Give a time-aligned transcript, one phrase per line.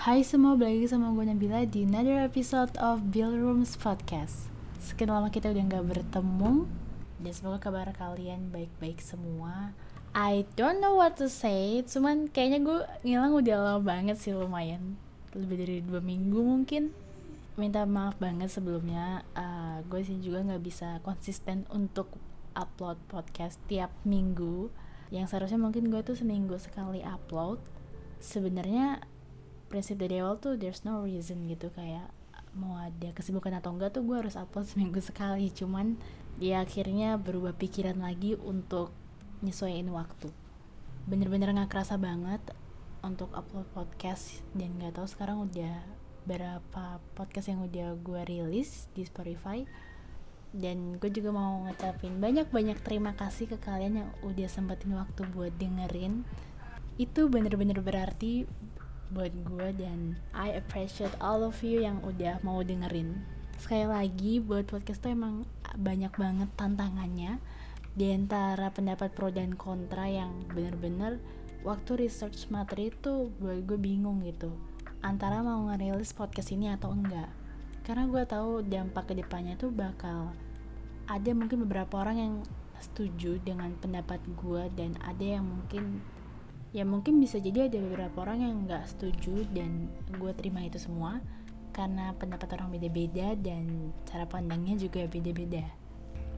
[0.00, 4.48] Hai semua, balik lagi sama gue Nabila di another episode of Bill Rooms Podcast.
[4.80, 6.64] Sekian lama kita udah gak bertemu
[7.20, 9.76] Dan semoga kabar kalian baik-baik semua.
[10.16, 14.96] I don't know what to say Cuman kayaknya gue ngilang udah lama banget sih lumayan.
[15.36, 16.96] Lebih dari dua minggu mungkin.
[17.60, 22.08] Minta maaf banget sebelumnya uh, Gue sih juga gak bisa konsisten untuk
[22.56, 24.72] upload podcast tiap minggu.
[25.12, 27.60] Yang seharusnya mungkin gue tuh seminggu sekali upload.
[28.16, 29.04] Sebenarnya
[29.70, 32.10] prinsip dari awal tuh there's no reason gitu kayak
[32.58, 35.50] mau ada kesibukan atau enggak tuh gue harus upload seminggu sekali.
[35.54, 35.96] Cuman
[36.42, 38.90] ya akhirnya berubah pikiran lagi untuk
[39.40, 40.28] nyesuaiin waktu.
[41.06, 42.42] Bener-bener nggak kerasa banget
[43.00, 45.80] untuk upload podcast dan nggak tahu sekarang udah
[46.28, 49.64] berapa podcast yang udah gue rilis di Spotify.
[50.50, 55.54] Dan gue juga mau ngecapin banyak-banyak terima kasih ke kalian yang udah sempetin waktu buat
[55.54, 56.26] dengerin.
[56.98, 58.50] Itu bener-bener berarti
[59.10, 63.20] buat gue dan I appreciate all of you yang udah mau dengerin.
[63.58, 65.44] Sekali lagi buat podcast tuh emang
[65.76, 67.42] banyak banget tantangannya.
[67.90, 71.18] Di antara pendapat pro dan kontra yang bener-bener
[71.66, 74.54] waktu research materi itu buat gue bingung gitu.
[75.02, 77.28] Antara mau ngerilis podcast ini atau enggak.
[77.84, 80.32] Karena gue tahu dampak ke depannya tuh bakal
[81.10, 82.34] ada mungkin beberapa orang yang
[82.80, 86.00] setuju dengan pendapat gue dan ada yang mungkin
[86.70, 91.18] ya mungkin bisa jadi ada beberapa orang yang nggak setuju dan gue terima itu semua
[91.74, 95.66] karena pendapat orang beda-beda dan cara pandangnya juga beda-beda.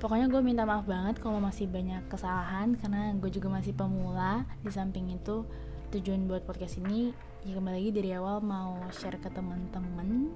[0.00, 4.42] Pokoknya gue minta maaf banget kalau masih banyak kesalahan karena gue juga masih pemula.
[4.60, 5.46] Di samping itu
[5.94, 7.14] tujuan buat podcast ini
[7.46, 10.32] ya kembali lagi dari awal mau share ke teman-teman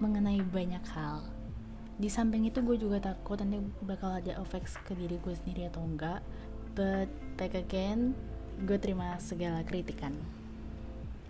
[0.00, 1.20] mengenai banyak hal.
[2.00, 5.84] Di samping itu gue juga takut nanti bakal ada effects ke diri gue sendiri atau
[5.84, 6.24] enggak.
[6.72, 8.16] But back again
[8.60, 10.12] gue terima segala kritikan.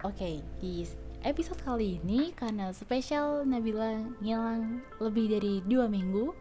[0.01, 0.83] Oke, okay, di
[1.23, 6.33] episode kali ini karena spesial Nabila ngilang lebih dari dua minggu,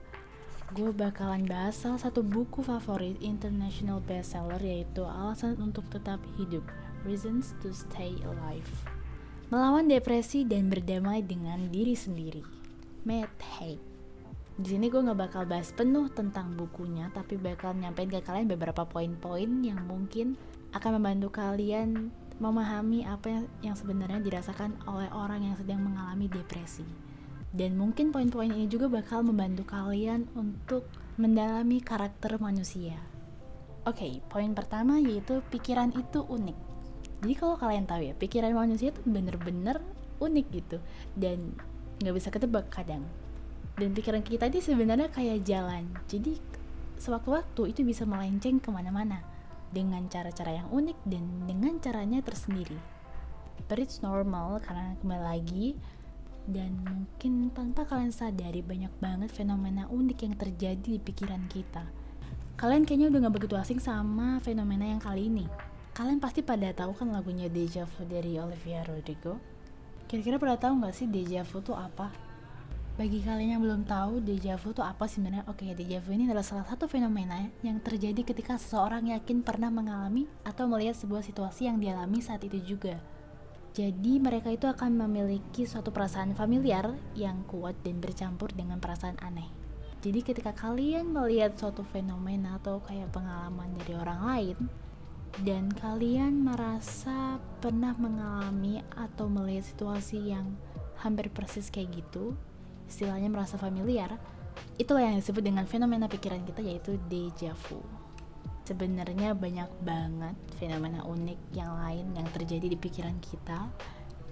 [0.73, 6.63] gue bakalan bahas salah satu buku favorit international bestseller yaitu Alasan untuk Tetap Hidup,
[7.03, 8.71] Reasons to Stay Alive.
[9.49, 12.45] Melawan depresi dan berdamai dengan diri sendiri.
[13.03, 13.81] Matt Haig.
[14.59, 18.83] Di sini gue nggak bakal bahas penuh tentang bukunya, tapi bakal nyampein ke kalian beberapa
[18.83, 20.35] poin-poin yang mungkin
[20.73, 26.87] akan membantu kalian memahami apa yang, sebenarnya dirasakan oleh orang yang sedang mengalami depresi.
[27.51, 30.87] Dan mungkin poin-poin ini juga bakal membantu kalian untuk
[31.19, 32.95] mendalami karakter manusia.
[33.83, 36.57] Oke, okay, poin pertama yaitu pikiran itu unik.
[37.19, 39.83] Jadi kalau kalian tahu ya, pikiran manusia itu bener-bener
[40.23, 40.77] unik gitu
[41.19, 41.57] dan
[41.99, 43.03] nggak bisa ketebak kadang.
[43.75, 45.89] Dan pikiran kita ini sebenarnya kayak jalan.
[46.07, 46.39] Jadi
[47.01, 49.38] sewaktu-waktu itu bisa melenceng ke mana-mana
[49.69, 52.77] dengan cara-cara yang unik dan dengan caranya tersendiri.
[53.69, 55.67] But it's normal karena kembali lagi
[56.49, 61.85] dan mungkin tanpa kalian sadari banyak banget fenomena unik yang terjadi di pikiran kita.
[62.59, 65.45] Kalian kayaknya udah gak begitu asing sama fenomena yang kali ini.
[65.95, 69.39] Kalian pasti pada tahu kan lagunya Deja Vu dari Olivia Rodrigo?
[70.09, 72.28] Kira-kira pada tahu gak sih Deja Vu tuh apa?
[72.99, 75.47] Bagi kalian yang belum tahu deja vu itu apa sebenarnya?
[75.47, 80.27] Oke, deja vu ini adalah salah satu fenomena yang terjadi ketika seseorang yakin pernah mengalami
[80.43, 82.99] atau melihat sebuah situasi yang dialami saat itu juga.
[83.71, 89.47] Jadi mereka itu akan memiliki suatu perasaan familiar yang kuat dan bercampur dengan perasaan aneh.
[90.03, 94.57] Jadi ketika kalian melihat suatu fenomena atau kayak pengalaman dari orang lain
[95.47, 100.59] dan kalian merasa pernah mengalami atau melihat situasi yang
[100.99, 102.35] hampir persis kayak gitu,
[102.89, 104.17] istilahnya merasa familiar,
[104.81, 107.79] itulah yang disebut dengan fenomena pikiran kita yaitu deja vu.
[108.65, 113.69] Sebenarnya banyak banget fenomena unik yang lain yang terjadi di pikiran kita.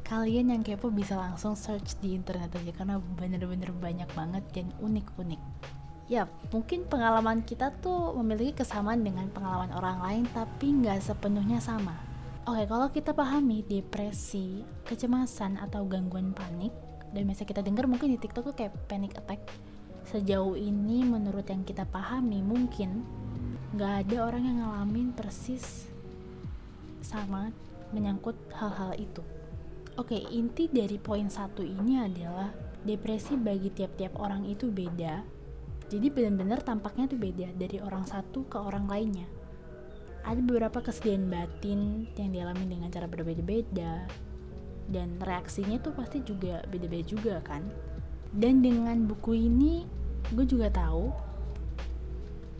[0.06, 5.42] Kalian yang kepo bisa langsung search di internet aja karena bener-bener banyak banget dan unik-unik.
[6.08, 6.24] Ya,
[6.56, 11.98] mungkin pengalaman kita tuh memiliki kesamaan dengan pengalaman orang lain tapi nggak sepenuhnya sama.
[12.48, 16.72] Oke, kalau kita pahami depresi, kecemasan, atau gangguan panik,
[17.12, 19.40] dan biasa kita dengar mungkin di TikTok tuh kayak panic attack.
[20.08, 23.04] Sejauh ini menurut yang kita pahami mungkin
[23.76, 25.92] nggak ada orang yang ngalamin persis
[27.04, 27.52] sama
[27.92, 29.24] menyangkut hal-hal itu.
[29.98, 32.52] Oke inti dari poin satu ini adalah
[32.86, 35.24] depresi bagi tiap-tiap orang itu beda.
[35.88, 39.28] Jadi benar-benar tampaknya tuh beda dari orang satu ke orang lainnya.
[40.28, 44.27] Ada beberapa kesedihan batin yang dialami dengan cara berbeda-beda
[44.88, 47.64] dan reaksinya tuh pasti juga beda-beda juga kan
[48.32, 49.84] dan dengan buku ini
[50.36, 51.12] gue juga tahu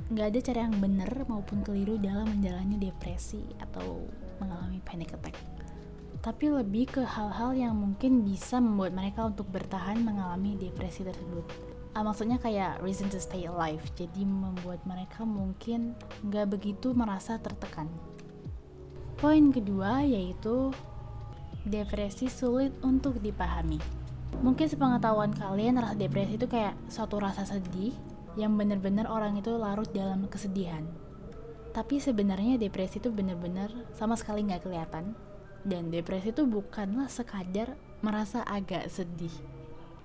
[0.08, 4.08] nggak ada cara yang benar maupun keliru dalam menjalani depresi atau
[4.40, 5.36] mengalami panic attack
[6.28, 11.46] tapi lebih ke hal-hal yang mungkin bisa membuat mereka untuk bertahan mengalami depresi tersebut.
[11.96, 15.96] Uh, maksudnya kayak reason to stay alive, jadi membuat mereka mungkin
[16.28, 17.90] nggak begitu merasa tertekan.
[19.18, 20.70] Poin kedua yaitu
[21.68, 23.78] depresi sulit untuk dipahami.
[24.40, 27.92] Mungkin sepengetahuan kalian rasa depresi itu kayak suatu rasa sedih
[28.40, 30.86] yang benar-benar orang itu larut dalam kesedihan.
[31.76, 35.14] Tapi sebenarnya depresi itu benar-benar sama sekali nggak kelihatan.
[35.68, 39.57] Dan depresi itu bukanlah sekadar merasa agak sedih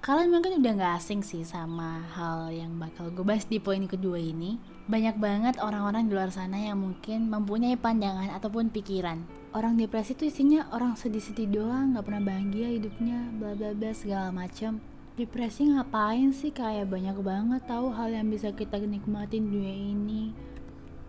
[0.03, 4.19] kalian mungkin udah gak asing sih sama hal yang bakal gue bahas di poin kedua
[4.19, 4.59] ini.
[4.91, 9.23] Banyak banget orang-orang di luar sana yang mungkin mempunyai pandangan ataupun pikiran.
[9.55, 14.35] Orang depresi itu isinya orang sedih-sedih doang, gak pernah bahagia hidupnya, bla bla bla segala
[14.35, 14.83] macam.
[15.15, 16.51] Depresi ngapain sih?
[16.51, 20.35] Kayak banyak banget tahu hal yang bisa kita nikmatin dunia ini.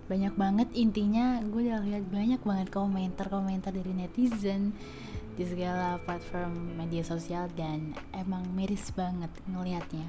[0.06, 4.78] Banyak banget intinya gue udah lihat banyak banget komentar-komentar dari netizen
[5.34, 10.06] di segala platform media sosial dan emang miris banget ngelihatnya.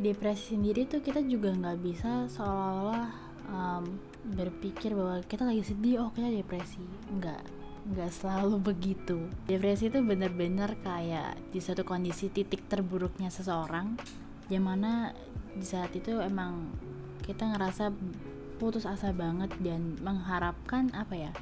[0.00, 3.08] Depresi sendiri tuh kita juga nggak bisa seolah-olah
[3.52, 3.84] um,
[4.32, 6.82] berpikir bahwa kita lagi sedih oh kita depresi.
[7.12, 7.42] Nggak
[7.92, 9.18] nggak selalu begitu.
[9.44, 14.00] Depresi itu benar-benar kayak di suatu kondisi titik terburuknya seseorang
[14.48, 15.12] yang mana
[15.52, 16.72] di saat itu emang
[17.22, 17.92] kita ngerasa
[18.56, 21.32] putus asa banget dan mengharapkan apa ya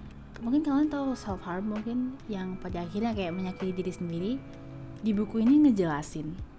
[0.41, 4.33] mungkin kalian tahu self harm mungkin yang pada akhirnya kayak menyakiti diri sendiri.
[5.01, 6.51] Di buku ini ngejelasin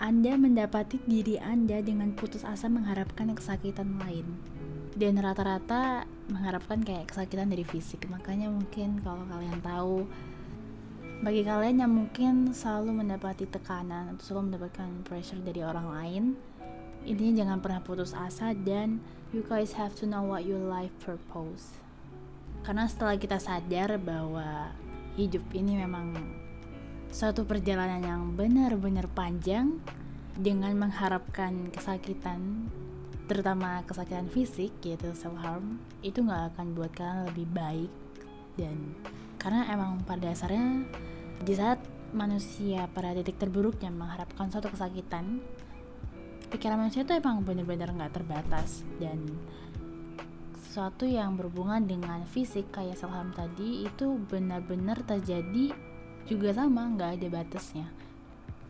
[0.00, 4.24] anda mendapati diri Anda dengan putus asa mengharapkan kesakitan lain.
[4.96, 8.08] Dan rata-rata mengharapkan kayak kesakitan dari fisik.
[8.08, 10.08] Makanya mungkin kalau kalian tahu
[11.20, 16.24] bagi kalian yang mungkin selalu mendapati tekanan atau selalu mendapatkan pressure dari orang lain
[17.04, 21.76] intinya jangan pernah putus asa dan you guys have to know what your life purpose
[22.62, 24.72] karena setelah kita sadar bahwa
[25.16, 26.12] hidup ini memang
[27.10, 29.82] suatu perjalanan yang benar-benar panjang
[30.38, 32.70] dengan mengharapkan kesakitan
[33.26, 37.92] terutama kesakitan fisik yaitu self harm itu nggak akan buat kalian lebih baik.
[38.58, 38.94] Dan
[39.38, 40.82] karena emang pada dasarnya
[41.40, 41.78] di saat
[42.10, 45.38] manusia pada titik terburuknya mengharapkan suatu kesakitan
[46.50, 48.82] pikiran manusia itu emang benar-benar nggak terbatas.
[48.98, 49.30] Dan
[50.70, 55.74] sesuatu yang berhubungan dengan fisik kayak selham tadi itu benar-benar terjadi
[56.30, 57.90] juga sama nggak ada batasnya.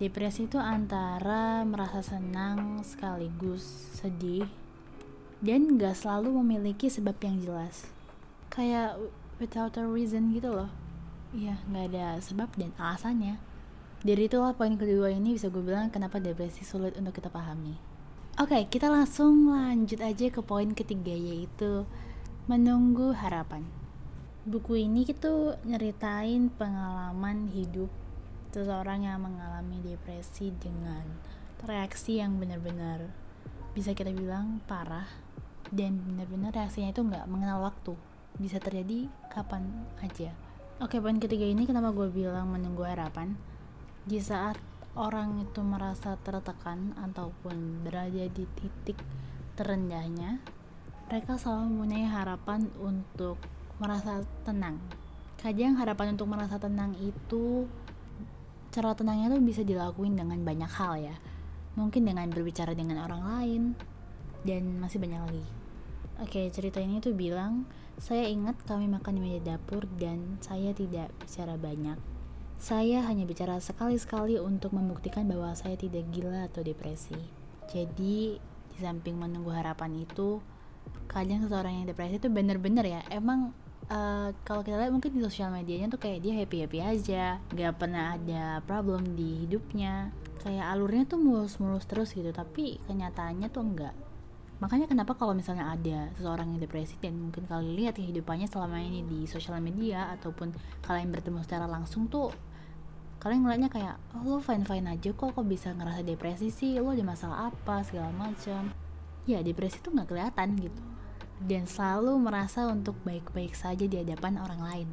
[0.00, 4.48] Depresi itu antara merasa senang sekaligus sedih
[5.44, 7.92] dan nggak selalu memiliki sebab yang jelas.
[8.48, 8.96] Kayak
[9.36, 10.72] without a reason gitu loh.
[11.36, 13.36] Iya nggak ada sebab dan alasannya.
[14.00, 17.90] Dari itulah poin kedua ini bisa gue bilang kenapa depresi sulit untuk kita pahami
[18.40, 21.84] Oke, okay, kita langsung lanjut aja ke poin ketiga yaitu
[22.48, 23.68] menunggu harapan.
[24.48, 27.92] Buku ini itu nyeritain pengalaman hidup
[28.48, 31.04] seseorang yang mengalami depresi dengan
[31.68, 33.12] reaksi yang benar-benar
[33.76, 35.12] bisa kita bilang parah
[35.68, 37.92] dan benar-benar reaksinya itu nggak mengenal waktu
[38.40, 39.68] bisa terjadi kapan
[40.00, 40.32] aja.
[40.80, 43.36] Oke, poin ketiga ini kenapa gue bilang menunggu harapan?
[44.08, 48.98] Di saat orang itu merasa tertekan ataupun berada di titik
[49.54, 50.42] terendahnya,
[51.06, 53.38] mereka selalu mempunyai harapan untuk
[53.78, 54.78] merasa tenang.
[55.38, 57.66] Kadang harapan untuk merasa tenang itu
[58.70, 61.16] cara tenangnya tuh bisa dilakuin dengan banyak hal ya.
[61.74, 63.62] Mungkin dengan berbicara dengan orang lain
[64.42, 65.46] dan masih banyak lagi.
[66.20, 67.64] Oke, cerita ini tuh bilang,
[67.96, 71.96] saya ingat kami makan di meja dapur dan saya tidak bicara banyak
[72.60, 77.16] saya hanya bicara sekali-sekali untuk membuktikan bahwa saya tidak gila atau depresi.
[77.72, 80.44] Jadi, di samping menunggu harapan itu,
[81.08, 83.56] kadang seseorang yang depresi itu bener-bener ya, emang
[83.88, 88.20] uh, kalau kita lihat mungkin di sosial medianya tuh kayak dia happy-happy aja, gak pernah
[88.20, 90.12] ada problem di hidupnya,
[90.44, 93.96] kayak alurnya tuh mulus-mulus terus gitu, tapi kenyataannya tuh enggak.
[94.60, 99.00] Makanya kenapa kalau misalnya ada seseorang yang depresi dan mungkin kalian lihat kehidupannya selama ini
[99.08, 100.52] di sosial media ataupun
[100.84, 102.28] kalian bertemu secara langsung tuh
[103.20, 106.80] kalian ngeliatnya kayak oh lo fine fine aja kok kok bisa ngerasa depresi sih?
[106.80, 107.84] Lo ada masalah apa?
[107.84, 108.72] segala macam.
[109.28, 110.80] Ya depresi tuh nggak kelihatan gitu.
[111.44, 114.88] Dan selalu merasa untuk baik-baik saja di hadapan orang lain.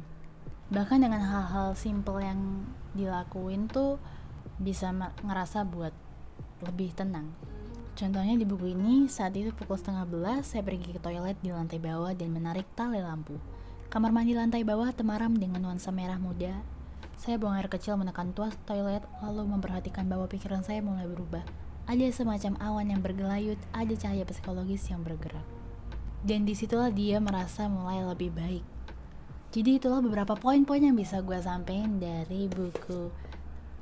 [0.68, 3.96] Bahkan dengan hal-hal simple yang dilakuin tuh
[4.60, 4.92] bisa
[5.24, 5.96] ngerasa buat
[6.60, 7.32] lebih tenang.
[7.96, 11.80] Contohnya di buku ini saat itu pukul setengah belas saya pergi ke toilet di lantai
[11.80, 13.40] bawah dan menarik tali lampu.
[13.88, 16.77] Kamar mandi lantai bawah temaram dengan nuansa merah muda
[17.18, 21.42] saya buang air kecil menekan tuas toilet, lalu memperhatikan bahwa pikiran saya mulai berubah.
[21.90, 25.42] Ada semacam awan yang bergelayut, ada cahaya psikologis yang bergerak.
[26.22, 28.62] Dan di situlah dia merasa mulai lebih baik.
[29.50, 33.10] Jadi itulah beberapa poin-poin yang bisa gue sampaikan dari buku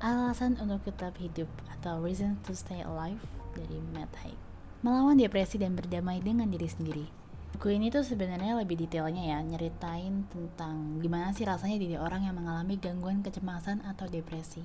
[0.00, 3.20] Alasan untuk Tetap Hidup atau Reason to Stay Alive
[3.52, 4.38] dari Matt Haig.
[4.80, 7.25] Melawan depresi dan berdamai dengan diri sendiri.
[7.56, 12.36] Buku ini tuh sebenarnya lebih detailnya ya, nyeritain tentang gimana sih rasanya jadi orang yang
[12.36, 14.60] mengalami gangguan kecemasan atau depresi.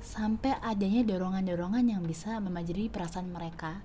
[0.00, 3.84] Sampai adanya dorongan-dorongan yang bisa memajari perasaan mereka,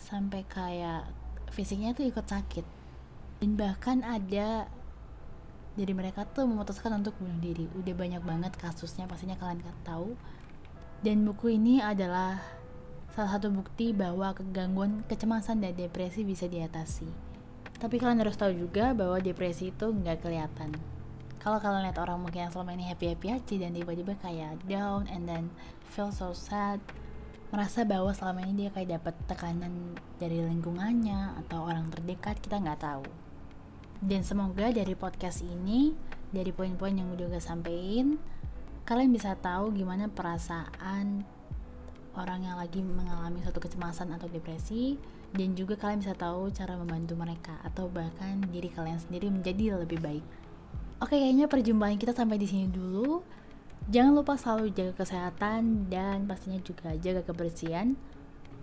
[0.00, 1.04] sampai kayak
[1.52, 2.64] fisiknya tuh ikut sakit.
[3.44, 4.64] Dan bahkan ada
[5.76, 10.16] jadi mereka tuh memutuskan untuk bunuh diri udah banyak banget kasusnya pastinya kalian tahu
[11.04, 12.40] dan buku ini adalah
[13.12, 17.31] salah satu bukti bahwa kegangguan kecemasan dan depresi bisa diatasi
[17.82, 20.70] tapi kalian harus tahu juga bahwa depresi itu nggak kelihatan.
[21.42, 25.10] Kalau kalian lihat orang mungkin yang selama ini happy happy aja dan tiba-tiba kayak down
[25.10, 25.50] and then
[25.90, 26.78] feel so sad
[27.50, 32.86] merasa bahwa selama ini dia kayak dapat tekanan dari lingkungannya atau orang terdekat kita nggak
[32.86, 33.02] tahu.
[33.98, 35.90] Dan semoga dari podcast ini,
[36.30, 38.14] dari poin-poin yang udah gue sampein,
[38.86, 41.26] kalian bisa tahu gimana perasaan
[42.14, 44.96] orang yang lagi mengalami suatu kecemasan atau depresi
[45.32, 50.00] dan juga kalian bisa tahu cara membantu mereka atau bahkan diri kalian sendiri menjadi lebih
[50.00, 50.24] baik.
[51.02, 53.24] Oke, kayaknya perjumpaan kita sampai di sini dulu.
[53.90, 57.98] Jangan lupa selalu jaga kesehatan dan pastinya juga jaga kebersihan.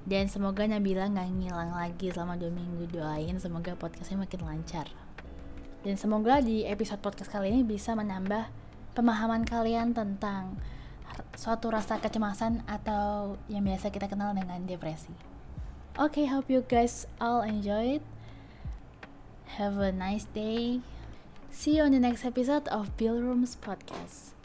[0.07, 4.87] Dan semoga Nabila nggak ngilang lagi selama dua minggu doain semoga podcastnya makin lancar.
[5.83, 8.47] Dan semoga di episode podcast kali ini bisa menambah
[8.95, 10.55] pemahaman kalian tentang
[11.35, 15.38] suatu rasa kecemasan atau yang biasa kita kenal dengan depresi.
[15.97, 18.01] Okay, hope you guys all enjoy it.
[19.57, 20.81] Have a nice day.
[21.51, 24.37] See you on the next episode of Bill Rooms Podcast.